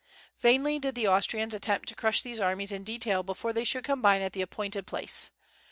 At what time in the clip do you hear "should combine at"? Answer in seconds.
3.63-4.33